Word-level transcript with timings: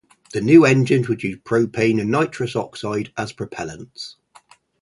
The 0.33 0.41
new 0.41 0.65
engines 0.65 1.07
would 1.09 1.21
use 1.21 1.37
propane 1.43 2.01
and 2.01 2.09
nitrous 2.09 2.55
oxide 2.55 3.13
as 3.17 3.33
propellants. 3.33 4.15